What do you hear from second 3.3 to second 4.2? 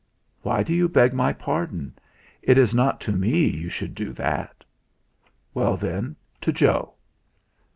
you should do